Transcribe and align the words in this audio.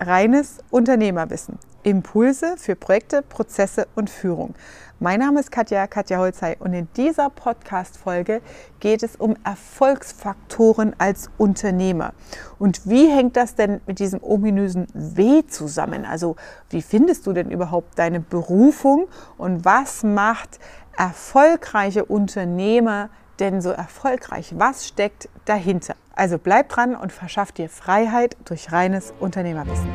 reines 0.00 0.58
Unternehmerwissen. 0.70 1.58
Impulse 1.82 2.56
für 2.56 2.74
Projekte, 2.74 3.22
Prozesse 3.22 3.86
und 3.94 4.10
Führung. 4.10 4.54
Mein 4.98 5.20
Name 5.20 5.40
ist 5.40 5.50
Katja, 5.50 5.86
Katja 5.86 6.18
Holzei 6.18 6.56
und 6.58 6.74
in 6.74 6.88
dieser 6.94 7.30
Podcast-Folge 7.30 8.42
geht 8.80 9.02
es 9.02 9.16
um 9.16 9.34
Erfolgsfaktoren 9.44 10.94
als 10.98 11.30
Unternehmer. 11.38 12.12
Und 12.58 12.86
wie 12.86 13.08
hängt 13.08 13.36
das 13.36 13.54
denn 13.54 13.80
mit 13.86 13.98
diesem 13.98 14.22
ominösen 14.22 14.86
W 14.92 15.46
zusammen? 15.46 16.04
Also 16.04 16.36
wie 16.68 16.82
findest 16.82 17.26
du 17.26 17.32
denn 17.32 17.50
überhaupt 17.50 17.98
deine 17.98 18.20
Berufung 18.20 19.08
und 19.38 19.64
was 19.64 20.02
macht 20.02 20.60
erfolgreiche 20.98 22.04
Unternehmer 22.04 23.08
denn 23.38 23.62
so 23.62 23.70
erfolgreich? 23.70 24.54
Was 24.58 24.86
steckt 24.86 25.30
dahinter? 25.50 25.96
Also 26.14 26.38
bleib 26.38 26.68
dran 26.68 26.94
und 26.94 27.12
verschaff 27.12 27.52
dir 27.52 27.68
Freiheit 27.68 28.36
durch 28.44 28.72
reines 28.72 29.12
Unternehmerwissen. 29.18 29.88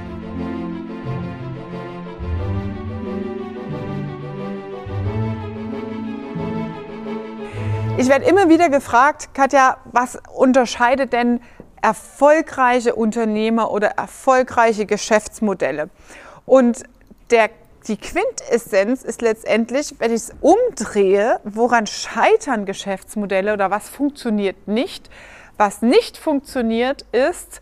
Ich 7.97 8.09
werde 8.09 8.25
immer 8.25 8.49
wieder 8.49 8.69
gefragt, 8.69 9.29
Katja, 9.33 9.77
was 9.85 10.19
unterscheidet 10.35 11.13
denn 11.13 11.39
erfolgreiche 11.81 12.93
Unternehmer 12.93 13.71
oder 13.71 13.91
erfolgreiche 13.91 14.85
Geschäftsmodelle? 14.85 15.89
Und 16.45 16.83
der 17.31 17.49
die 17.87 17.97
Quintessenz 17.97 19.03
ist 19.03 19.21
letztendlich, 19.21 19.95
wenn 19.99 20.09
ich 20.09 20.23
es 20.23 20.33
umdrehe, 20.41 21.39
woran 21.43 21.85
scheitern 21.85 22.65
Geschäftsmodelle 22.65 23.53
oder 23.53 23.69
was 23.69 23.89
funktioniert 23.89 24.67
nicht? 24.67 25.09
Was 25.57 25.81
nicht 25.81 26.17
funktioniert, 26.17 27.03
ist, 27.11 27.61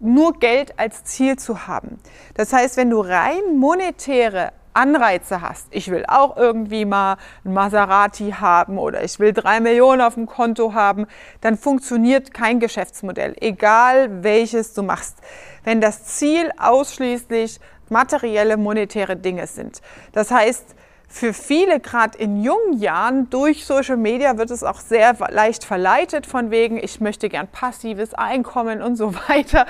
nur 0.00 0.38
Geld 0.40 0.78
als 0.78 1.04
Ziel 1.04 1.38
zu 1.38 1.66
haben. 1.66 1.98
Das 2.34 2.52
heißt, 2.52 2.76
wenn 2.76 2.90
du 2.90 3.00
rein 3.00 3.56
monetäre 3.56 4.52
Anreize 4.74 5.42
hast, 5.42 5.66
ich 5.70 5.90
will 5.90 6.04
auch 6.08 6.36
irgendwie 6.36 6.84
mal 6.84 7.18
ein 7.44 7.52
Maserati 7.52 8.32
haben 8.32 8.78
oder 8.78 9.04
ich 9.04 9.20
will 9.20 9.32
drei 9.32 9.60
Millionen 9.60 10.00
auf 10.00 10.14
dem 10.14 10.26
Konto 10.26 10.74
haben, 10.74 11.06
dann 11.40 11.56
funktioniert 11.56 12.32
kein 12.32 12.58
Geschäftsmodell, 12.58 13.36
egal 13.40 14.24
welches 14.24 14.72
du 14.72 14.82
machst. 14.82 15.18
Wenn 15.62 15.80
das 15.80 16.04
Ziel 16.04 16.50
ausschließlich 16.58 17.60
materielle, 17.90 18.56
monetäre 18.56 19.16
Dinge 19.16 19.46
sind. 19.46 19.82
Das 20.12 20.30
heißt, 20.30 20.74
für 21.12 21.34
viele, 21.34 21.78
gerade 21.78 22.16
in 22.16 22.42
jungen 22.42 22.78
Jahren, 22.78 23.28
durch 23.28 23.66
Social 23.66 23.98
Media 23.98 24.38
wird 24.38 24.50
es 24.50 24.64
auch 24.64 24.80
sehr 24.80 25.14
leicht 25.28 25.62
verleitet 25.62 26.24
von 26.24 26.50
wegen, 26.50 26.82
ich 26.82 27.02
möchte 27.02 27.28
gern 27.28 27.48
passives 27.48 28.14
Einkommen 28.14 28.80
und 28.80 28.96
so 28.96 29.14
weiter. 29.28 29.66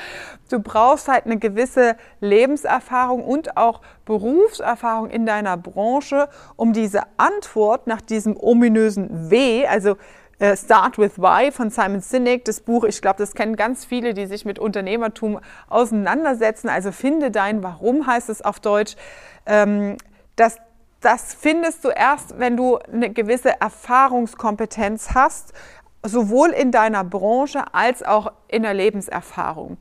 Du 0.50 0.60
brauchst 0.60 1.08
halt 1.08 1.26
eine 1.26 1.38
gewisse 1.38 1.96
Lebenserfahrung 2.20 3.24
und 3.24 3.56
auch 3.56 3.80
Berufserfahrung 4.04 5.10
in 5.10 5.26
deiner 5.26 5.56
Branche, 5.56 6.28
um 6.54 6.72
diese 6.72 7.02
Antwort 7.16 7.88
nach 7.88 8.00
diesem 8.00 8.36
ominösen 8.36 9.32
W, 9.32 9.66
also 9.66 9.96
äh, 10.38 10.56
Start 10.56 10.96
with 10.96 11.18
Why 11.18 11.50
von 11.50 11.70
Simon 11.70 12.00
Sinek, 12.00 12.44
das 12.44 12.60
Buch, 12.60 12.84
ich 12.84 13.02
glaube, 13.02 13.18
das 13.18 13.34
kennen 13.34 13.56
ganz 13.56 13.84
viele, 13.84 14.14
die 14.14 14.26
sich 14.26 14.44
mit 14.44 14.60
Unternehmertum 14.60 15.40
auseinandersetzen. 15.68 16.68
Also 16.68 16.92
finde 16.92 17.32
dein 17.32 17.64
Warum 17.64 18.06
heißt 18.06 18.28
es 18.28 18.42
auf 18.42 18.60
Deutsch. 18.60 18.94
Ähm, 19.44 19.96
das 21.03 21.34
findest 21.34 21.84
du 21.84 21.89
erst, 21.89 22.39
wenn 22.39 22.56
du 22.56 22.78
eine 22.78 23.11
gewisse 23.11 23.61
Erfahrungskompetenz 23.61 25.11
hast, 25.14 25.53
sowohl 26.03 26.50
in 26.50 26.72
deiner 26.72 27.05
Branche 27.05 27.75
als 27.75 28.03
auch 28.03 28.33
in 28.48 28.62
der 28.62 28.75
Lebenserfahrung. 28.75 29.77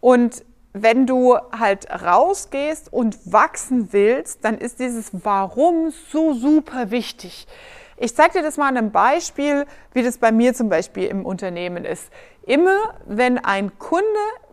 Und 0.00 0.44
wenn 0.72 1.06
du 1.06 1.36
halt 1.58 1.88
rausgehst 1.90 2.92
und 2.92 3.18
wachsen 3.24 3.92
willst, 3.92 4.44
dann 4.44 4.58
ist 4.58 4.78
dieses 4.78 5.10
Warum 5.12 5.90
so 6.12 6.34
super 6.34 6.90
wichtig. 6.90 7.46
Ich 7.98 8.14
zeige 8.14 8.38
dir 8.38 8.42
das 8.42 8.58
mal 8.58 8.68
an 8.68 8.76
einem 8.76 8.90
Beispiel, 8.90 9.64
wie 9.94 10.02
das 10.02 10.18
bei 10.18 10.30
mir 10.30 10.52
zum 10.52 10.68
Beispiel 10.68 11.06
im 11.06 11.24
Unternehmen 11.24 11.84
ist. 11.86 12.10
Immer 12.42 12.94
wenn 13.06 13.38
ein 13.38 13.78
Kunde 13.78 14.04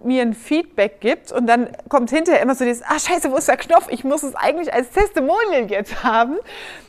mir 0.03 0.21
ein 0.21 0.33
Feedback 0.33 1.01
gibt 1.01 1.31
und 1.31 1.47
dann 1.47 1.69
kommt 1.89 2.09
hinterher 2.09 2.41
immer 2.41 2.55
so 2.55 2.63
dieses, 2.63 2.83
ah 2.83 2.97
scheiße, 2.97 3.31
wo 3.31 3.35
ist 3.35 3.49
der 3.49 3.57
Knopf? 3.57 3.87
Ich 3.89 4.03
muss 4.05 4.23
es 4.23 4.33
eigentlich 4.33 4.73
als 4.73 4.91
Testimonial 4.91 5.69
jetzt 5.69 6.03
haben. 6.03 6.37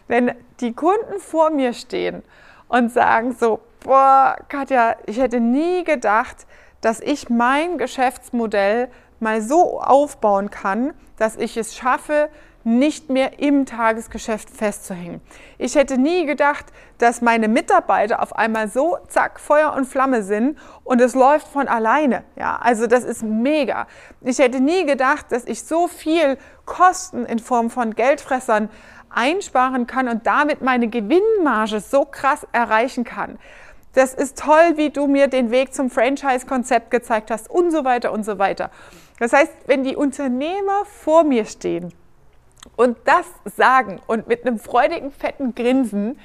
Wenn 0.06 0.32
die 0.60 0.72
Kunden 0.72 1.18
vor 1.18 1.50
mir 1.50 1.72
stehen 1.72 2.22
und 2.68 2.92
sagen 2.92 3.36
so, 3.38 3.60
boah, 3.80 4.36
Katja, 4.48 4.96
ich 5.06 5.18
hätte 5.18 5.40
nie 5.40 5.82
gedacht, 5.82 6.46
dass 6.80 7.00
ich 7.00 7.28
mein 7.28 7.78
Geschäftsmodell 7.78 8.88
mal 9.18 9.42
so 9.42 9.80
aufbauen 9.80 10.50
kann, 10.50 10.92
dass 11.16 11.36
ich 11.36 11.56
es 11.56 11.74
schaffe, 11.74 12.28
nicht 12.64 13.10
mehr 13.10 13.38
im 13.38 13.66
Tagesgeschäft 13.66 14.48
festzuhängen. 14.50 15.20
Ich 15.58 15.74
hätte 15.74 15.98
nie 15.98 16.24
gedacht, 16.24 16.66
dass 16.98 17.20
meine 17.20 17.48
Mitarbeiter 17.48 18.22
auf 18.22 18.34
einmal 18.34 18.68
so 18.68 18.98
zack 19.08 19.38
Feuer 19.38 19.74
und 19.74 19.84
Flamme 19.84 20.22
sind 20.22 20.58
und 20.82 21.00
es 21.00 21.14
läuft 21.14 21.46
von 21.46 21.68
alleine. 21.68 22.24
Ja, 22.36 22.56
also 22.56 22.86
das 22.86 23.04
ist 23.04 23.22
mega. 23.22 23.86
Ich 24.22 24.38
hätte 24.38 24.60
nie 24.60 24.86
gedacht, 24.86 25.26
dass 25.30 25.44
ich 25.44 25.62
so 25.62 25.88
viel 25.88 26.38
Kosten 26.64 27.26
in 27.26 27.38
Form 27.38 27.68
von 27.68 27.94
Geldfressern 27.94 28.70
einsparen 29.10 29.86
kann 29.86 30.08
und 30.08 30.26
damit 30.26 30.62
meine 30.62 30.88
Gewinnmarge 30.88 31.80
so 31.80 32.04
krass 32.04 32.46
erreichen 32.52 33.04
kann. 33.04 33.38
Das 33.92 34.12
ist 34.12 34.38
toll, 34.38 34.72
wie 34.76 34.90
du 34.90 35.06
mir 35.06 35.28
den 35.28 35.50
Weg 35.52 35.72
zum 35.72 35.88
Franchise-Konzept 35.88 36.90
gezeigt 36.90 37.30
hast 37.30 37.48
und 37.48 37.70
so 37.70 37.84
weiter 37.84 38.10
und 38.10 38.24
so 38.24 38.38
weiter. 38.38 38.70
Das 39.20 39.32
heißt, 39.32 39.52
wenn 39.66 39.84
die 39.84 39.94
Unternehmer 39.94 40.84
vor 40.84 41.22
mir 41.22 41.44
stehen 41.44 41.94
und 42.76 42.96
das 43.04 43.26
sagen 43.56 44.00
und 44.06 44.26
mit 44.26 44.46
einem 44.46 44.58
freudigen, 44.58 45.10
fetten 45.10 45.54
Grinsen, 45.54 46.18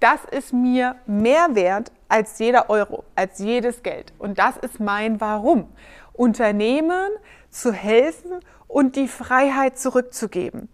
das 0.00 0.20
ist 0.30 0.52
mir 0.52 0.96
mehr 1.06 1.54
wert 1.54 1.92
als 2.08 2.38
jeder 2.38 2.68
Euro, 2.68 3.04
als 3.14 3.38
jedes 3.38 3.82
Geld. 3.82 4.12
Und 4.18 4.38
das 4.38 4.56
ist 4.56 4.80
mein 4.80 5.20
Warum. 5.20 5.68
Unternehmen 6.12 7.10
zu 7.50 7.72
helfen 7.72 8.40
und 8.68 8.96
die 8.96 9.08
Freiheit 9.08 9.78
zurückzugeben. 9.78 10.68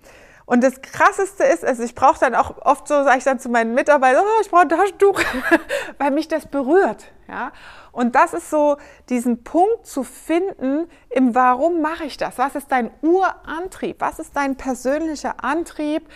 Und 0.47 0.65
das 0.65 0.83
Krasseste 0.83 1.45
ist, 1.45 1.65
also 1.65 1.85
ich 1.85 1.95
brauche 1.95 2.19
dann 2.19 2.35
auch 2.35 2.59
oft 2.63 2.89
so, 2.89 3.05
sage 3.05 3.19
ich 3.19 3.25
dann 3.25 3.39
zu 3.39 3.49
meinen 3.49 3.73
Mitarbeitern, 3.73 4.25
oh, 4.27 4.41
ich 4.43 4.51
brauche 4.51 4.63
ein 4.63 4.69
Taschentuch, 4.69 5.21
weil 5.99 6.11
mich 6.11 6.27
das 6.27 6.47
berührt. 6.47 7.05
Ja? 7.31 7.53
Und 7.93 8.15
das 8.17 8.35
ist 8.35 8.51
so, 8.51 8.77
diesen 9.09 9.45
Punkt 9.45 9.87
zu 9.87 10.03
finden, 10.03 10.89
im 11.09 11.35
Warum 11.35 11.81
mache 11.81 12.05
ich 12.05 12.17
das? 12.17 12.39
Was 12.39 12.57
ist 12.57 12.73
dein 12.73 12.91
Urantrieb? 13.03 14.01
Was 14.01 14.19
ist 14.19 14.35
dein 14.35 14.57
persönlicher 14.57 15.43
Antrieb? 15.43 16.09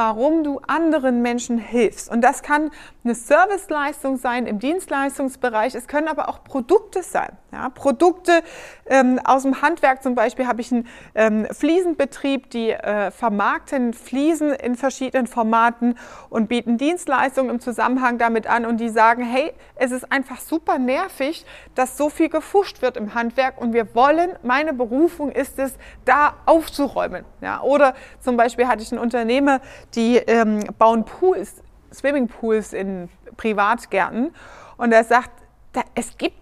Warum 0.00 0.44
du 0.44 0.62
anderen 0.66 1.20
Menschen 1.20 1.58
hilfst. 1.58 2.10
Und 2.10 2.22
das 2.22 2.42
kann 2.42 2.70
eine 3.04 3.14
Serviceleistung 3.14 4.16
sein 4.16 4.46
im 4.46 4.58
Dienstleistungsbereich. 4.58 5.74
Es 5.74 5.88
können 5.88 6.08
aber 6.08 6.30
auch 6.30 6.42
Produkte 6.42 7.02
sein. 7.02 7.36
Ja, 7.52 7.68
Produkte 7.68 8.42
ähm, 8.86 9.20
aus 9.24 9.42
dem 9.42 9.60
Handwerk 9.60 10.02
zum 10.02 10.14
Beispiel 10.14 10.46
habe 10.46 10.60
ich 10.60 10.72
einen 10.72 10.86
ähm, 11.14 11.46
Fliesenbetrieb, 11.50 12.48
die 12.50 12.70
äh, 12.70 13.10
vermarkten 13.10 13.92
Fliesen 13.92 14.52
in 14.52 14.76
verschiedenen 14.76 15.26
Formaten 15.26 15.96
und 16.30 16.48
bieten 16.48 16.78
Dienstleistungen 16.78 17.50
im 17.50 17.60
Zusammenhang 17.60 18.16
damit 18.16 18.46
an 18.46 18.64
und 18.64 18.78
die 18.78 18.88
sagen, 18.88 19.22
hey, 19.22 19.52
es 19.74 19.90
ist 19.90 20.10
einfach 20.12 20.40
super 20.40 20.78
nervig, 20.78 21.44
dass 21.74 21.98
so 21.98 22.08
viel 22.08 22.28
gefuscht 22.28 22.82
wird 22.82 22.96
im 22.96 23.14
Handwerk 23.14 23.60
und 23.60 23.74
wir 23.74 23.94
wollen, 23.94 24.30
meine 24.42 24.72
Berufung 24.72 25.32
ist 25.32 25.58
es, 25.58 25.74
da 26.04 26.34
aufzuräumen. 26.46 27.24
Ja, 27.40 27.62
oder 27.62 27.94
zum 28.20 28.36
Beispiel 28.36 28.68
hatte 28.68 28.82
ich 28.82 28.92
ein 28.92 28.98
Unternehmer, 28.98 29.60
die 29.94 30.16
ähm, 30.16 30.60
bauen 30.78 31.04
Pools, 31.04 31.62
Swimmingpools 31.92 32.72
in 32.72 33.08
Privatgärten. 33.36 34.34
Und 34.76 34.92
er 34.92 35.04
sagt, 35.04 35.30
da, 35.72 35.82
es 35.94 36.16
gibt 36.16 36.36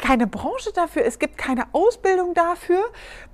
keine 0.00 0.26
Branche 0.26 0.72
dafür, 0.72 1.04
es 1.04 1.18
gibt 1.18 1.38
keine 1.38 1.66
Ausbildung 1.72 2.34
dafür. 2.34 2.82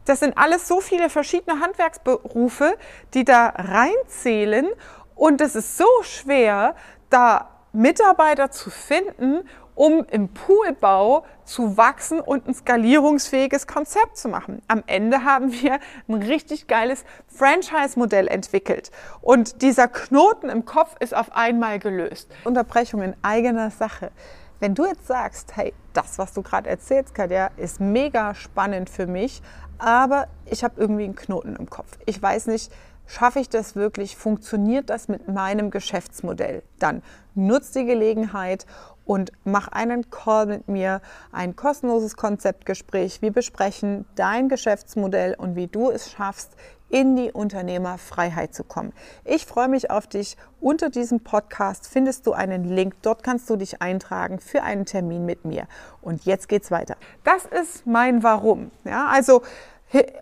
Das 0.05 0.21
sind 0.21 0.37
alles 0.37 0.69
so 0.69 0.81
viele 0.81 1.09
verschiedene 1.09 1.61
Handwerksberufe, 1.61 2.77
die 3.15 3.25
da 3.25 3.49
reinzählen. 3.57 4.69
Und 5.15 5.41
es 5.41 5.55
ist 5.55 5.77
so 5.77 5.89
schwer, 6.03 6.75
da 7.09 7.49
Mitarbeiter 7.73 8.51
zu 8.51 8.71
finden 8.71 9.49
um 9.81 10.05
im 10.11 10.29
Poolbau 10.29 11.25
zu 11.47 11.79
wachsen 11.79 12.21
und 12.21 12.47
ein 12.47 12.53
skalierungsfähiges 12.53 13.67
Konzept 13.67 14.19
zu 14.19 14.29
machen. 14.29 14.61
Am 14.69 14.83
Ende 14.87 15.25
haben 15.25 15.55
wir 15.55 15.81
ein 16.07 16.23
richtig 16.23 16.67
geiles 16.67 17.03
Franchise-Modell 17.29 18.29
entwickelt. 18.29 18.91
Und 19.23 19.63
dieser 19.63 19.89
Knoten 19.89 20.51
im 20.51 20.67
Kopf 20.67 20.97
ist 21.01 21.17
auf 21.17 21.35
einmal 21.35 21.79
gelöst. 21.79 22.31
Unterbrechung 22.45 23.01
in 23.01 23.17
eigener 23.23 23.71
Sache. 23.71 24.11
Wenn 24.59 24.75
du 24.75 24.85
jetzt 24.85 25.07
sagst, 25.07 25.57
hey, 25.57 25.73
das, 25.95 26.19
was 26.19 26.35
du 26.35 26.43
gerade 26.43 26.69
erzählst, 26.69 27.15
Katja, 27.15 27.49
ist 27.57 27.81
mega 27.81 28.35
spannend 28.35 28.91
für 28.91 29.07
mich, 29.07 29.41
aber 29.79 30.29
ich 30.45 30.63
habe 30.63 30.75
irgendwie 30.79 31.05
einen 31.05 31.15
Knoten 31.15 31.57
im 31.57 31.71
Kopf. 31.71 31.97
Ich 32.05 32.21
weiß 32.21 32.49
nicht, 32.49 32.71
Schaffe 33.13 33.41
ich 33.41 33.49
das 33.49 33.75
wirklich? 33.75 34.17
Funktioniert 34.17 34.89
das 34.89 35.09
mit 35.09 35.27
meinem 35.27 35.73
Geschäftsmodell? 35.73 36.63
Dann 36.79 37.03
nutz 37.35 37.73
die 37.73 37.85
Gelegenheit 37.85 38.67
und 39.05 39.33
mach 39.45 39.69
einen 39.69 40.11
Call 40.11 40.47
mit 40.47 40.69
mir, 40.69 41.01
ein 41.33 41.57
kostenloses 41.57 42.17
Konzeptgespräch. 42.17 43.23
Wir 43.23 43.33
besprechen 43.33 44.05
dein 44.15 44.49
Geschäftsmodell 44.49 45.35
und 45.37 45.57
wie 45.57 45.67
du 45.67 45.91
es 45.91 46.11
schaffst, 46.11 46.57
in 46.91 47.17
die 47.17 47.31
Unternehmerfreiheit 47.31 48.53
zu 48.53 48.65
kommen. 48.65 48.93
Ich 49.25 49.47
freue 49.47 49.69
mich 49.69 49.91
auf 49.91 50.07
dich. 50.07 50.37
Unter 50.61 50.91
diesem 50.91 51.21
Podcast 51.21 51.87
findest 51.87 52.27
du 52.27 52.33
einen 52.33 52.65
Link. 52.65 52.95
Dort 53.03 53.23
kannst 53.23 53.49
du 53.49 53.57
dich 53.57 53.81
eintragen 53.81 54.41
für 54.41 54.63
einen 54.63 54.87
Termin 54.87 55.25
mit 55.25 55.45
mir. 55.45 55.67
Und 56.03 56.25
jetzt 56.25 56.49
geht's 56.49 56.71
weiter. 56.71 56.97
Das 57.25 57.45
ist 57.45 57.87
mein 57.87 58.23
Warum. 58.23 58.73
Ja, 58.85 59.07
also 59.07 59.43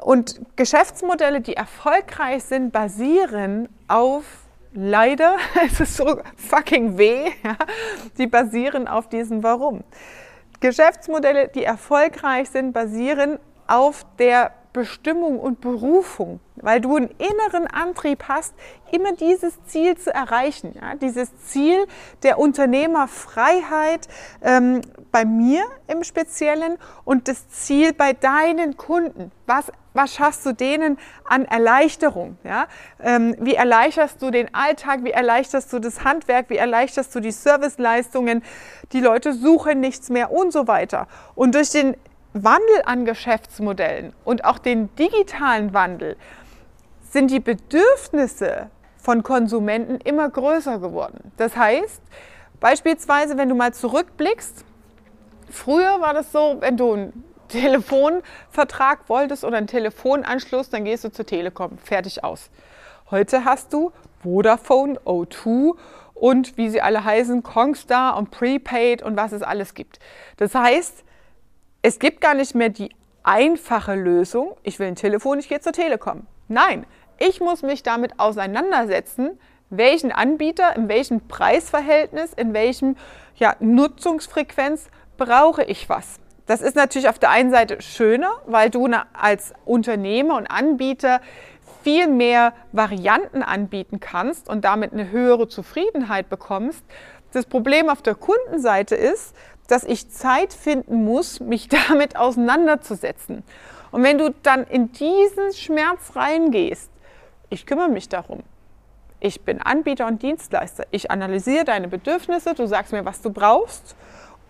und 0.00 0.40
Geschäftsmodelle, 0.56 1.40
die 1.40 1.54
erfolgreich 1.54 2.44
sind, 2.44 2.72
basieren 2.72 3.69
auf 3.86 4.48
leider, 4.73 5.37
es 5.67 5.81
ist 5.81 5.97
so 5.97 6.20
fucking 6.37 6.99
weh, 6.99 7.31
ja, 7.43 7.56
die 8.17 8.26
basieren 8.26 8.88
auf 8.88 9.09
diesem 9.09 9.43
Warum. 9.43 9.85
Geschäftsmodelle, 10.61 11.49
die 11.49 11.65
erfolgreich 11.65 12.50
sind, 12.50 12.73
basieren 12.73 13.38
auf 13.67 14.05
der 14.19 14.53
Bestimmung 14.73 15.38
und 15.41 15.61
Berufung, 15.61 16.41
weil 16.56 16.81
du 16.81 16.97
einen 16.97 17.11
inneren 17.19 17.67
Antrieb 17.67 18.25
hast, 18.29 18.55
immer 18.91 19.12
dieses 19.12 19.62
Ziel 19.65 19.97
zu 19.97 20.12
erreichen. 20.12 20.75
Ja? 20.81 20.94
Dieses 20.94 21.31
Ziel 21.47 21.87
der 22.23 22.38
Unternehmerfreiheit 22.38 24.09
ähm, 24.43 24.81
bei 25.11 25.25
mir 25.25 25.65
im 25.87 26.05
Speziellen 26.05 26.79
und 27.05 27.29
das 27.29 27.49
Ziel 27.49 27.93
bei 27.93 28.12
deinen 28.12 28.76
Kunden. 28.76 29.32
Was, 29.47 29.73
was 29.94 30.15
schaffst 30.15 30.44
du 30.44 30.53
denen 30.53 30.99
an 31.25 31.44
Erleichterung? 31.44 32.38
Ja? 32.44 32.67
Ähm, 33.00 33.37
wie 33.41 33.55
erleichterst 33.55 34.21
du 34.23 34.31
den 34.31 34.55
Alltag? 34.55 35.00
Wie 35.03 35.11
erleichterst 35.11 35.73
du 35.73 35.79
das 35.79 36.05
Handwerk? 36.05 36.50
Wie 36.50 36.56
erleichterst 36.56 37.14
du 37.14 37.21
die 37.21 37.32
Serviceleistungen? 37.32 38.43
Die 38.93 39.00
Leute 39.00 39.32
suchen 39.32 39.81
nichts 39.81 40.09
mehr 40.11 40.31
und 40.31 40.53
so 40.53 40.67
weiter. 40.69 41.09
Und 41.35 41.55
durch 41.55 41.71
den 41.71 41.97
Wandel 42.44 42.82
an 42.85 43.05
Geschäftsmodellen 43.05 44.12
und 44.25 44.44
auch 44.44 44.58
den 44.58 44.94
digitalen 44.96 45.73
Wandel 45.75 46.17
sind 47.11 47.31
die 47.31 47.40
Bedürfnisse 47.40 48.70
von 48.96 49.23
Konsumenten 49.23 50.00
immer 50.00 50.29
größer 50.29 50.79
geworden. 50.79 51.32
Das 51.37 51.56
heißt, 51.56 52.02
beispielsweise, 52.61 53.38
wenn 53.38 53.49
du 53.49 53.55
mal 53.55 53.73
zurückblickst, 53.73 54.64
früher 55.50 56.00
war 56.00 56.14
das 56.14 56.32
so, 56.32 56.56
wenn 56.61 56.76
du 56.76 56.93
einen 56.93 57.25
Telefonvertrag 57.49 59.08
wolltest 59.08 59.44
oder 59.44 59.56
einen 59.56 59.67
Telefonanschluss, 59.67 60.69
dann 60.69 60.85
gehst 60.85 61.05
du 61.05 61.11
zur 61.11 61.25
Telekom, 61.25 61.79
fertig 61.79 62.25
aus. 62.25 62.50
Heute 63.11 63.44
hast 63.44 63.73
du 63.73 63.93
Vodafone, 64.23 65.00
O2 65.00 65.75
und 66.12 66.58
wie 66.58 66.69
sie 66.69 66.82
alle 66.82 67.05
heißen, 67.05 67.43
Kongstar 67.43 68.17
und 68.17 68.31
Prepaid 68.31 69.02
und 69.02 69.17
was 69.17 69.32
es 69.32 69.43
alles 69.43 69.73
gibt. 69.75 69.99
Das 70.37 70.55
heißt, 70.55 71.05
es 71.82 71.98
gibt 71.98 72.20
gar 72.20 72.34
nicht 72.34 72.54
mehr 72.54 72.69
die 72.69 72.90
einfache 73.22 73.94
Lösung, 73.94 74.56
ich 74.62 74.78
will 74.78 74.88
ein 74.88 74.96
Telefon, 74.96 75.38
ich 75.38 75.48
gehe 75.48 75.60
zur 75.60 75.72
Telekom. 75.72 76.26
Nein, 76.48 76.86
ich 77.19 77.40
muss 77.40 77.62
mich 77.62 77.82
damit 77.82 78.19
auseinandersetzen, 78.19 79.38
welchen 79.70 80.12
Anbieter, 80.12 80.75
in 80.76 80.88
welchem 80.88 81.28
Preisverhältnis, 81.28 82.32
in 82.32 82.54
welchem 82.54 82.96
ja, 83.36 83.54
Nutzungsfrequenz 83.60 84.88
brauche 85.16 85.62
ich 85.64 85.88
was. 85.88 86.16
Das 86.46 86.62
ist 86.62 86.76
natürlich 86.76 87.08
auf 87.08 87.19
der 87.19 87.30
einen 87.30 87.50
Seite 87.50 87.82
schöner, 87.82 88.30
weil 88.46 88.70
du 88.70 88.88
als 89.12 89.52
Unternehmer 89.66 90.36
und 90.36 90.46
Anbieter 90.46 91.20
viel 91.82 92.08
mehr 92.08 92.54
Varianten 92.72 93.42
anbieten 93.42 94.00
kannst 94.00 94.48
und 94.48 94.64
damit 94.64 94.92
eine 94.92 95.10
höhere 95.10 95.48
Zufriedenheit 95.48 96.30
bekommst. 96.30 96.82
Das 97.32 97.44
Problem 97.44 97.90
auf 97.90 98.00
der 98.00 98.14
Kundenseite 98.14 98.94
ist, 98.94 99.36
dass 99.69 99.85
ich 99.85 100.11
Zeit 100.11 100.53
finden 100.53 101.05
muss, 101.05 101.38
mich 101.38 101.69
damit 101.88 102.17
auseinanderzusetzen. 102.17 103.44
Und 103.93 104.03
wenn 104.03 104.19
du 104.19 104.35
dann 104.43 104.65
in 104.65 104.91
diesen 104.93 105.53
Schmerz 105.55 106.17
reingehst, 106.17 106.91
ich 107.50 107.65
kümmere 107.65 107.88
mich 107.88 108.09
darum. 108.09 108.43
Ich 109.20 109.41
bin 109.43 109.61
Anbieter 109.61 110.06
und 110.06 110.23
Dienstleister. 110.23 110.85
Ich 110.91 111.11
analysiere 111.11 111.65
deine 111.65 111.88
Bedürfnisse, 111.88 112.55
du 112.55 112.67
sagst 112.67 112.93
mir, 112.93 113.05
was 113.05 113.23
du 113.23 113.31
brauchst. 113.31 113.97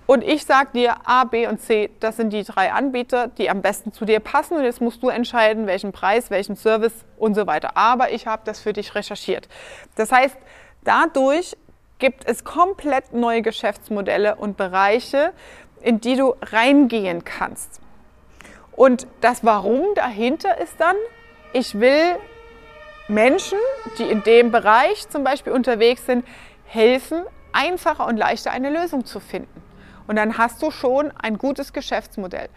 Und 0.06 0.24
ich 0.24 0.46
sage 0.46 0.70
dir 0.74 0.96
A, 1.04 1.24
B 1.24 1.46
und 1.46 1.60
C, 1.60 1.90
das 2.00 2.16
sind 2.16 2.32
die 2.32 2.42
drei 2.42 2.72
Anbieter, 2.72 3.28
die 3.28 3.50
am 3.50 3.60
besten 3.60 3.92
zu 3.92 4.04
dir 4.04 4.20
passen. 4.20 4.56
Und 4.56 4.64
jetzt 4.64 4.80
musst 4.80 5.02
du 5.02 5.10
entscheiden, 5.10 5.66
welchen 5.66 5.92
Preis, 5.92 6.30
welchen 6.30 6.56
Service 6.56 7.04
und 7.18 7.34
so 7.34 7.46
weiter. 7.46 7.76
Aber 7.76 8.10
ich 8.10 8.26
habe 8.26 8.42
das 8.44 8.60
für 8.60 8.72
dich 8.72 8.94
recherchiert. 8.94 9.48
Das 9.96 10.10
heißt, 10.10 10.36
dadurch 10.82 11.56
gibt 11.98 12.28
es 12.28 12.44
komplett 12.44 13.12
neue 13.12 13.42
Geschäftsmodelle 13.42 14.36
und 14.36 14.56
Bereiche, 14.56 15.32
in 15.80 16.00
die 16.00 16.16
du 16.16 16.34
reingehen 16.42 17.24
kannst. 17.24 17.80
Und 18.72 19.06
das 19.20 19.44
Warum 19.44 19.94
dahinter 19.94 20.58
ist 20.58 20.74
dann, 20.78 20.96
ich 21.52 21.80
will 21.80 22.16
Menschen, 23.08 23.58
die 23.98 24.04
in 24.04 24.22
dem 24.22 24.52
Bereich 24.52 25.08
zum 25.08 25.24
Beispiel 25.24 25.52
unterwegs 25.52 26.06
sind, 26.06 26.24
helfen, 26.66 27.24
einfacher 27.52 28.06
und 28.06 28.16
leichter 28.16 28.50
eine 28.50 28.70
Lösung 28.70 29.04
zu 29.04 29.18
finden. 29.18 29.62
Und 30.06 30.16
dann 30.16 30.38
hast 30.38 30.62
du 30.62 30.70
schon 30.70 31.10
ein 31.16 31.38
gutes 31.38 31.72
Geschäftsmodell. 31.72 32.48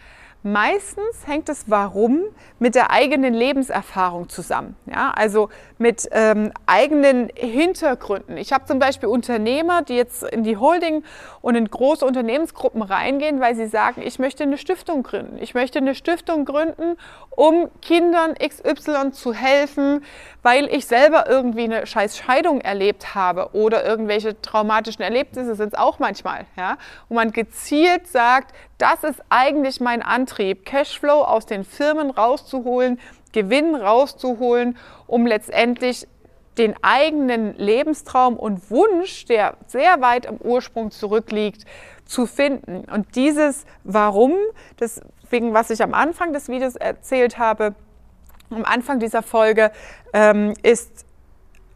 Meistens 0.44 1.26
hängt 1.26 1.48
es 1.48 1.70
Warum 1.70 2.24
mit 2.58 2.74
der 2.74 2.90
eigenen 2.90 3.32
Lebenserfahrung 3.32 4.28
zusammen. 4.28 4.74
Ja, 4.86 5.12
also 5.14 5.50
mit 5.78 6.08
ähm, 6.10 6.52
eigenen 6.66 7.30
Hintergründen. 7.36 8.36
Ich 8.36 8.52
habe 8.52 8.64
zum 8.64 8.80
Beispiel 8.80 9.08
Unternehmer, 9.08 9.82
die 9.82 9.94
jetzt 9.94 10.24
in 10.24 10.42
die 10.42 10.56
Holding 10.56 11.04
und 11.42 11.54
in 11.54 11.68
große 11.68 12.04
Unternehmensgruppen 12.04 12.82
reingehen, 12.82 13.40
weil 13.40 13.54
sie 13.54 13.68
sagen, 13.68 14.02
ich 14.04 14.18
möchte 14.18 14.42
eine 14.42 14.58
Stiftung 14.58 15.04
gründen. 15.04 15.38
Ich 15.40 15.54
möchte 15.54 15.78
eine 15.78 15.94
Stiftung 15.94 16.44
gründen, 16.44 16.96
um 17.30 17.70
Kindern 17.80 18.34
XY 18.34 19.12
zu 19.12 19.32
helfen, 19.32 20.04
weil 20.42 20.66
ich 20.66 20.86
selber 20.86 21.28
irgendwie 21.28 21.64
eine 21.64 21.86
scheiß 21.86 22.16
Scheidung 22.18 22.60
erlebt 22.60 23.14
habe 23.14 23.50
oder 23.52 23.84
irgendwelche 23.84 24.40
traumatischen 24.42 25.02
Erlebnisse 25.02 25.54
sind 25.54 25.74
es 25.74 25.78
auch 25.78 26.00
manchmal. 26.00 26.46
Ja, 26.56 26.78
wo 27.08 27.14
man 27.14 27.30
gezielt 27.30 28.08
sagt, 28.08 28.52
das 28.82 29.04
ist 29.04 29.22
eigentlich 29.28 29.80
mein 29.80 30.02
Antrieb, 30.02 30.66
Cashflow 30.66 31.22
aus 31.22 31.46
den 31.46 31.62
Firmen 31.62 32.10
rauszuholen, 32.10 32.98
Gewinn 33.30 33.76
rauszuholen, 33.76 34.76
um 35.06 35.24
letztendlich 35.24 36.08
den 36.58 36.74
eigenen 36.82 37.56
Lebenstraum 37.56 38.36
und 38.36 38.72
Wunsch, 38.72 39.24
der 39.26 39.56
sehr 39.68 40.00
weit 40.00 40.26
im 40.26 40.36
Ursprung 40.38 40.90
zurückliegt, 40.90 41.64
zu 42.06 42.26
finden. 42.26 42.84
Und 42.92 43.14
dieses 43.14 43.66
Warum, 43.84 44.34
deswegen, 44.80 45.54
was 45.54 45.70
ich 45.70 45.80
am 45.80 45.94
Anfang 45.94 46.32
des 46.32 46.48
Videos 46.48 46.74
erzählt 46.74 47.38
habe, 47.38 47.76
am 48.50 48.64
Anfang 48.64 48.98
dieser 48.98 49.22
Folge, 49.22 49.70
ähm, 50.12 50.54
ist 50.64 51.06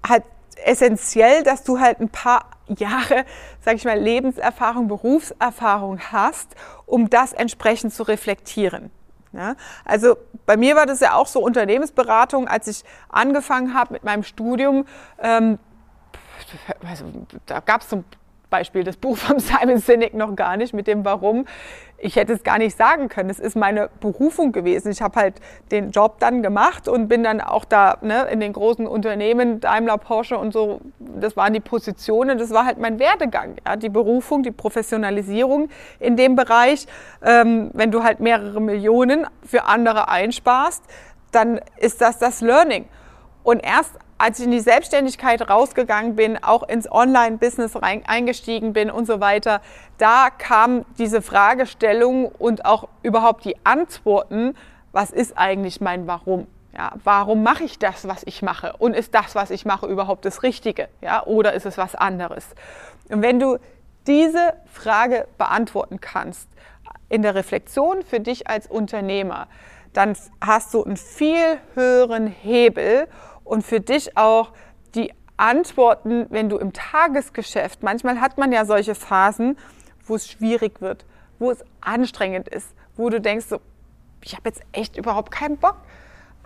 halt 0.07 0.25
essentiell, 0.65 1.43
dass 1.43 1.63
du 1.65 1.81
halt 1.81 2.01
ein 2.01 2.09
paar 2.09 2.51
Jahre, 2.69 3.25
sage 3.61 3.77
ich 3.77 3.85
mal, 3.85 3.99
Lebenserfahrung, 3.99 4.89
Berufserfahrung 4.89 6.01
hast, 6.13 6.55
um 6.85 7.11
das 7.11 7.33
entsprechend 7.33 7.95
zu 7.95 8.03
reflektieren. 8.03 8.91
Ja, 9.33 9.55
also 9.85 10.17
bei 10.47 10.57
mir 10.57 10.77
war 10.77 10.87
das 10.87 11.01
ja 11.01 11.15
auch 11.15 11.27
so 11.27 11.41
Unternehmensberatung, 11.41 12.49
als 12.49 12.69
ich 12.69 12.85
angefangen 13.09 13.75
habe 13.75 13.93
mit 13.93 14.03
meinem 14.03 14.23
Studium. 14.23 14.87
Ähm, 15.19 15.59
also, 16.89 17.05
da 17.45 17.61
gab 17.61 17.83
es 17.83 17.89
zum 17.89 18.05
Beispiel 18.51 18.85
das 18.85 18.97
Buch 18.97 19.17
von 19.17 19.39
Simon 19.41 19.79
Sinek 19.79 20.15
noch 20.15 20.35
gar 20.37 20.57
nicht 20.57 20.75
mit 20.75 20.87
dem 20.87 21.05
Warum 21.05 21.47
ich 21.99 22.17
hätte 22.17 22.33
es 22.33 22.43
gar 22.43 22.59
nicht 22.59 22.77
sagen 22.77 23.09
können. 23.09 23.31
Es 23.31 23.39
ist 23.39 23.57
meine 23.57 23.89
Berufung 24.01 24.53
gewesen. 24.53 24.91
Ich 24.91 25.01
habe 25.01 25.19
halt 25.19 25.35
den 25.71 25.91
Job 25.91 26.19
dann 26.19 26.43
gemacht 26.43 26.89
und 26.89 27.09
bin 27.09 27.23
dann 27.23 27.41
auch 27.41 27.65
da 27.65 27.99
ne, 28.03 28.27
in 28.31 28.41
den 28.41 28.53
großen 28.53 28.87
Unternehmen, 28.87 29.61
Daimler, 29.61 29.99
Porsche 29.99 30.37
und 30.37 30.53
so, 30.53 30.81
das 30.99 31.37
waren 31.37 31.53
die 31.55 31.61
Positionen, 31.61 32.39
das 32.39 32.51
war 32.51 32.67
halt 32.67 32.79
mein 32.79 32.99
Werdegang. 32.99 33.57
Ja, 33.67 33.77
die 33.77 33.89
Berufung, 33.89 34.43
die 34.43 34.51
Professionalisierung 34.51 35.69
in 35.99 36.17
dem 36.17 36.37
Bereich. 36.37 36.87
Ähm, 37.23 37.71
wenn 37.73 37.91
du 37.91 38.03
halt 38.03 38.21
mehrere 38.21 38.61
Millionen 38.61 39.27
für 39.45 39.65
andere 39.65 40.09
einsparst, 40.09 40.85
dann 41.33 41.61
ist 41.79 42.01
das 42.01 42.19
das 42.19 42.41
Learning. 42.41 42.87
Und 43.43 43.65
erst 43.65 43.93
als 44.19 44.39
ich 44.39 44.47
in 44.47 44.51
die 44.51 44.61
Selbstständigkeit 44.61 45.49
rausgegangen 45.49 46.17
bin, 46.17 46.43
auch 46.43 46.63
ins 46.63 46.91
Online-Business 46.91 47.77
eingestiegen 47.77 48.73
bin 48.73 48.91
und 48.91 49.07
so 49.07 49.21
weiter, 49.21 49.61
da 49.99 50.31
kam 50.31 50.85
diese 50.99 51.21
Fragestellung 51.21 52.27
und 52.27 52.65
auch 52.65 52.89
überhaupt 53.03 53.45
die 53.45 53.57
Antworten, 53.65 54.55
was 54.93 55.11
ist 55.11 55.37
eigentlich 55.37 55.81
mein 55.81 56.07
Warum? 56.07 56.47
Ja, 56.77 56.93
warum 57.05 57.43
mache 57.43 57.65
ich 57.65 57.79
das, 57.79 58.07
was 58.07 58.23
ich 58.25 58.43
mache? 58.43 58.75
Und 58.79 58.95
ist 58.95 59.15
das, 59.15 59.35
was 59.35 59.51
ich 59.51 59.65
mache, 59.65 59.87
überhaupt 59.87 60.25
das 60.25 60.43
Richtige? 60.43 60.89
Ja, 61.01 61.25
oder 61.25 61.55
ist 61.55 61.65
es 61.65 61.79
was 61.79 61.95
anderes? 61.95 62.47
Und 63.09 63.23
wenn 63.23 63.41
du 63.41 63.59
diese 64.07 64.55
Frage 64.67 65.27
beantworten 65.39 66.01
kannst 66.01 66.49
in 67.09 67.23
der 67.23 67.35
Reflexion 67.35 68.03
für 68.03 68.21
dich 68.21 68.49
als 68.49 68.67
Unternehmer, 68.67 69.49
dann 69.93 70.15
hast 70.45 70.75
du 70.75 70.85
einen 70.85 70.99
viel 70.99 71.59
höheren 71.75 72.27
Hebel, 72.27 73.09
und 73.47 73.63
für 73.63 73.81
dich 73.81 74.17
auch 74.17 74.53
die 74.95 75.13
Antworten, 75.37 76.27
wenn 76.31 76.49
du 76.49 76.59
im 76.59 76.73
Tagesgeschäft, 76.73 77.83
manchmal 77.83 78.21
hat 78.21 78.39
man 78.39 78.53
ja 78.53 78.65
solche 78.65 78.95
Phasen, 78.95 79.57
wo 80.05 80.17
es 80.17 80.29
schwierig 80.29 80.81
wird, 80.81 81.05
wo 81.39 81.51
es 81.51 81.65
anstrengend 81.81 82.49
ist, 82.49 82.75
wo 82.97 83.09
du 83.09 83.21
denkst, 83.21 83.47
so, 83.47 83.61
ich 84.23 84.35
habe 84.35 84.49
jetzt 84.49 84.63
echt 84.73 84.97
überhaupt 84.97 85.31
keinen 85.31 85.59
Bock. 85.59 85.77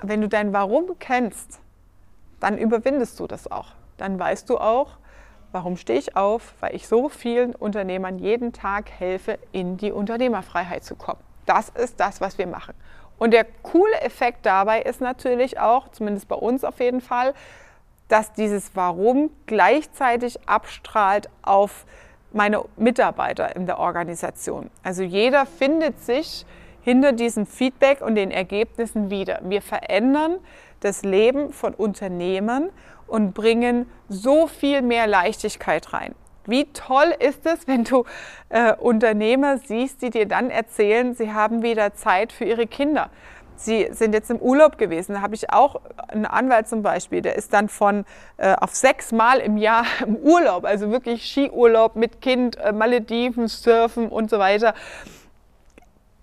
Wenn 0.02 0.20
du 0.20 0.28
dein 0.28 0.52
Warum 0.52 0.98
kennst, 0.98 1.60
dann 2.40 2.58
überwindest 2.58 3.18
du 3.20 3.26
das 3.26 3.50
auch. 3.50 3.72
Dann 3.96 4.18
weißt 4.18 4.48
du 4.50 4.58
auch, 4.58 4.96
warum 5.52 5.76
stehe 5.76 5.98
ich 5.98 6.16
auf, 6.16 6.54
weil 6.60 6.74
ich 6.74 6.88
so 6.88 7.08
vielen 7.08 7.54
Unternehmern 7.54 8.18
jeden 8.18 8.52
Tag 8.52 8.90
helfe, 8.90 9.38
in 9.52 9.76
die 9.76 9.92
Unternehmerfreiheit 9.92 10.84
zu 10.84 10.96
kommen. 10.96 11.20
Das 11.46 11.68
ist 11.70 12.00
das, 12.00 12.20
was 12.20 12.38
wir 12.38 12.46
machen. 12.46 12.74
Und 13.20 13.32
der 13.34 13.44
coole 13.62 14.00
Effekt 14.00 14.46
dabei 14.46 14.80
ist 14.80 15.02
natürlich 15.02 15.60
auch, 15.60 15.88
zumindest 15.88 16.26
bei 16.26 16.36
uns 16.36 16.64
auf 16.64 16.80
jeden 16.80 17.02
Fall, 17.02 17.34
dass 18.08 18.32
dieses 18.32 18.74
Warum 18.74 19.28
gleichzeitig 19.44 20.48
abstrahlt 20.48 21.28
auf 21.42 21.84
meine 22.32 22.64
Mitarbeiter 22.76 23.54
in 23.54 23.66
der 23.66 23.78
Organisation. 23.78 24.70
Also 24.82 25.02
jeder 25.02 25.44
findet 25.44 26.00
sich 26.00 26.46
hinter 26.80 27.12
diesem 27.12 27.44
Feedback 27.44 28.00
und 28.00 28.14
den 28.14 28.30
Ergebnissen 28.30 29.10
wieder. 29.10 29.40
Wir 29.42 29.60
verändern 29.60 30.36
das 30.80 31.02
Leben 31.02 31.52
von 31.52 31.74
Unternehmern 31.74 32.70
und 33.06 33.34
bringen 33.34 33.84
so 34.08 34.46
viel 34.46 34.80
mehr 34.80 35.06
Leichtigkeit 35.06 35.92
rein. 35.92 36.14
Wie 36.50 36.66
toll 36.72 37.14
ist 37.18 37.46
es, 37.46 37.66
wenn 37.66 37.84
du 37.84 38.04
äh, 38.48 38.74
Unternehmer 38.74 39.58
siehst, 39.58 40.02
die 40.02 40.10
dir 40.10 40.26
dann 40.26 40.50
erzählen, 40.50 41.14
sie 41.14 41.32
haben 41.32 41.62
wieder 41.62 41.94
Zeit 41.94 42.32
für 42.32 42.44
ihre 42.44 42.66
Kinder. 42.66 43.10
Sie 43.56 43.88
sind 43.92 44.14
jetzt 44.14 44.30
im 44.30 44.38
Urlaub 44.38 44.78
gewesen. 44.78 45.14
Da 45.14 45.20
habe 45.20 45.34
ich 45.34 45.52
auch 45.52 45.80
einen 46.08 46.24
Anwalt 46.24 46.66
zum 46.66 46.82
Beispiel, 46.82 47.20
der 47.20 47.36
ist 47.36 47.52
dann 47.52 47.68
von 47.68 48.06
äh, 48.38 48.54
auf 48.54 48.74
sechs 48.74 49.12
Mal 49.12 49.38
im 49.38 49.58
Jahr 49.58 49.84
im 50.06 50.16
Urlaub, 50.16 50.64
also 50.64 50.90
wirklich 50.90 51.30
Skiurlaub 51.30 51.94
mit 51.94 52.20
Kind, 52.20 52.56
äh, 52.56 52.72
Malediven, 52.72 53.48
Surfen 53.48 54.08
und 54.08 54.30
so 54.30 54.38
weiter. 54.38 54.74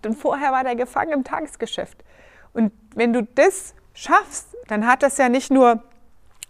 Und 0.03 0.15
vorher 0.15 0.51
war 0.51 0.63
der 0.63 0.75
gefangen 0.75 1.11
im 1.11 1.23
Tagesgeschäft. 1.23 2.03
Und 2.53 2.71
wenn 2.95 3.13
du 3.13 3.23
das 3.23 3.75
schaffst, 3.93 4.55
dann 4.67 4.87
hat 4.87 5.03
das 5.03 5.17
ja 5.17 5.29
nicht 5.29 5.51
nur 5.51 5.83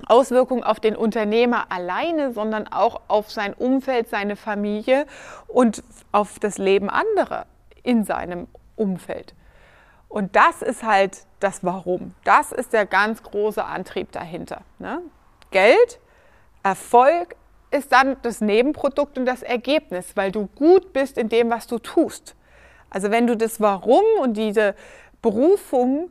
Auswirkungen 0.05 0.63
auf 0.63 0.79
den 0.79 0.95
Unternehmer 0.95 1.71
alleine, 1.71 2.31
sondern 2.31 2.67
auch 2.67 3.01
auf 3.07 3.31
sein 3.31 3.53
Umfeld, 3.53 4.09
seine 4.09 4.35
Familie 4.35 5.05
und 5.47 5.83
auf 6.11 6.39
das 6.39 6.57
Leben 6.57 6.89
anderer 6.89 7.45
in 7.83 8.03
seinem 8.03 8.47
Umfeld. 8.75 9.33
Und 10.07 10.35
das 10.35 10.61
ist 10.61 10.83
halt 10.83 11.25
das 11.39 11.63
Warum. 11.63 12.13
Das 12.23 12.51
ist 12.51 12.73
der 12.73 12.85
ganz 12.85 13.23
große 13.23 13.63
Antrieb 13.63 14.11
dahinter. 14.11 14.61
Ne? 14.79 15.01
Geld, 15.51 15.99
Erfolg 16.63 17.35
ist 17.71 17.91
dann 17.91 18.17
das 18.21 18.39
Nebenprodukt 18.39 19.17
und 19.17 19.25
das 19.25 19.43
Ergebnis, 19.43 20.15
weil 20.15 20.31
du 20.31 20.47
gut 20.47 20.93
bist 20.93 21.17
in 21.17 21.29
dem, 21.29 21.49
was 21.49 21.67
du 21.67 21.79
tust. 21.79 22.35
Also 22.89 23.11
wenn 23.11 23.27
du 23.27 23.35
das 23.35 23.59
Warum 23.59 24.03
und 24.21 24.37
diese 24.37 24.75
Berufung 25.21 26.09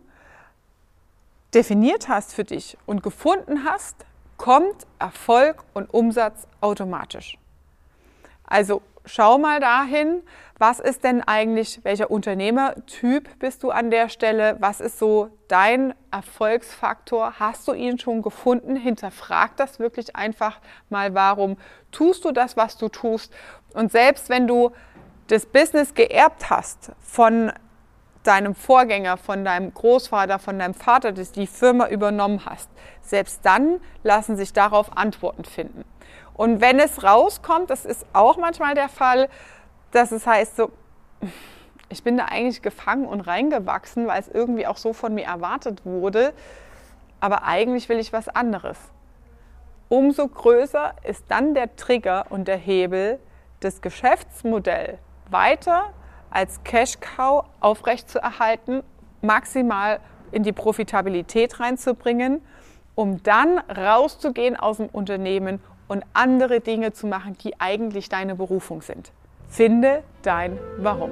definiert 1.55 2.09
hast 2.09 2.35
für 2.35 2.45
dich 2.45 2.77
und 2.87 3.03
gefunden 3.03 3.65
hast, 3.65 4.05
kommt 4.37 4.87
Erfolg 4.99 5.65
und 5.75 5.93
Umsatz 5.93 6.47
automatisch. 6.61 7.39
Also 8.45 8.83
schau 9.05 9.39
mal 9.39 9.61
dahin, 9.61 10.23
was 10.59 10.81
ist 10.81 11.05
denn 11.05 11.23
eigentlich, 11.23 11.81
welcher 11.85 12.11
Unternehmertyp 12.11 13.39
bist 13.39 13.63
du 13.63 13.71
an 13.71 13.91
der 13.91 14.09
Stelle? 14.09 14.57
Was 14.61 14.81
ist 14.81 14.99
so 14.99 15.31
dein 15.49 15.95
Erfolgsfaktor? 16.11 17.35
Hast 17.39 17.69
du 17.69 17.75
ihn 17.75 17.99
schon 17.99 18.23
gefunden? 18.23 18.77
Hinterfrag 18.77 19.57
das 19.57 19.79
wirklich 19.79 20.17
einfach 20.17 20.61
mal, 20.89 21.15
warum 21.15 21.57
tust 21.93 22.25
du 22.25 22.33
das, 22.33 22.57
was 22.57 22.79
du 22.79 22.89
tust? 22.89 23.33
Und 23.75 23.93
selbst 23.93 24.29
wenn 24.29 24.47
du 24.47 24.73
das 25.27 25.45
Business 25.45 25.95
geerbt 25.95 26.51
hast 26.51 26.93
von 27.01 27.53
deinem 28.27 28.55
Vorgänger, 28.55 29.17
von 29.17 29.45
deinem 29.45 29.73
Großvater, 29.73 30.39
von 30.39 30.59
deinem 30.59 30.75
Vater, 30.75 31.13
das 31.13 31.33
die 31.33 31.47
Firma 31.47 31.89
übernommen 31.89 32.43
hast, 32.45 32.69
selbst 33.03 33.41
dann 33.45 33.81
lassen 34.03 34.37
sich 34.37 34.53
darauf 34.53 34.97
Antworten 34.97 35.45
finden. 35.45 35.85
Und 36.35 36.61
wenn 36.61 36.79
es 36.79 37.03
rauskommt, 37.03 37.71
das 37.71 37.85
ist 37.85 38.05
auch 38.13 38.37
manchmal 38.37 38.75
der 38.75 38.89
Fall, 38.89 39.29
dass 39.93 40.13
es 40.13 40.27
heißt 40.27 40.57
so, 40.57 40.71
ich 41.89 42.03
bin 42.03 42.17
da 42.17 42.27
eigentlich 42.27 42.63
gefangen 42.63 43.07
und 43.07 43.21
reingewachsen, 43.21 44.07
weil 44.07 44.21
es 44.21 44.29
irgendwie 44.29 44.67
auch 44.67 44.77
so 44.77 44.93
von 44.93 45.15
mir 45.15 45.25
erwartet 45.25 45.85
wurde, 45.85 46.33
aber 47.21 47.45
eigentlich 47.45 47.89
will 47.89 47.99
ich 47.99 48.13
was 48.13 48.29
anderes. 48.29 48.79
Umso 49.89 50.27
größer 50.27 50.95
ist 51.05 51.25
dann 51.29 51.55
der 51.55 51.77
Trigger 51.77 52.27
und 52.31 52.49
der 52.49 52.57
Hebel, 52.57 53.21
das 53.61 53.81
Geschäftsmodell 53.81 54.99
weiter 55.31 55.93
als 56.37 56.63
Cash-Cow 56.65 57.47
aufrechtzuerhalten, 57.61 58.83
maximal 59.23 60.01
in 60.33 60.43
die 60.43 60.53
Profitabilität 60.53 61.61
reinzubringen, 61.61 62.43
um 62.95 63.23
dann 63.23 63.59
rauszugehen 63.59 64.55
aus 64.55 64.77
dem 64.77 64.89
Unternehmen 64.89 65.61
und 65.89 66.05
andere 66.13 66.61
Dinge 66.61 66.93
zu 66.93 67.07
machen, 67.07 67.39
die 67.43 67.59
eigentlich 67.59 68.11
deine 68.11 68.35
Berufung 68.35 68.83
sind. 68.83 69.13
Finde 69.49 70.03
dein 70.21 70.59
Warum. 70.77 71.11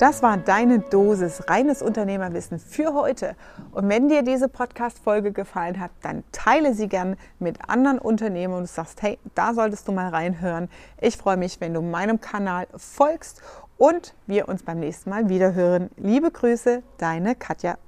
Das 0.00 0.22
war 0.22 0.38
deine 0.38 0.78
Dosis 0.78 1.42
reines 1.50 1.82
Unternehmerwissen 1.82 2.58
für 2.58 2.94
heute. 2.94 3.36
Und 3.70 3.86
wenn 3.90 4.08
dir 4.08 4.22
diese 4.22 4.48
Podcast-Folge 4.48 5.30
gefallen 5.30 5.78
hat, 5.78 5.90
dann 6.00 6.24
teile 6.32 6.72
sie 6.72 6.88
gern 6.88 7.18
mit 7.38 7.68
anderen 7.68 7.98
Unternehmern 7.98 8.60
und 8.60 8.66
sagst, 8.66 9.02
hey, 9.02 9.18
da 9.34 9.52
solltest 9.52 9.86
du 9.88 9.92
mal 9.92 10.08
reinhören. 10.08 10.70
Ich 11.02 11.18
freue 11.18 11.36
mich, 11.36 11.60
wenn 11.60 11.74
du 11.74 11.82
meinem 11.82 12.18
Kanal 12.18 12.66
folgst 12.74 13.42
und 13.76 14.14
wir 14.26 14.48
uns 14.48 14.62
beim 14.62 14.80
nächsten 14.80 15.10
Mal 15.10 15.28
wieder 15.28 15.52
hören. 15.52 15.90
Liebe 15.98 16.30
Grüße, 16.30 16.82
deine 16.96 17.34
Katja. 17.34 17.76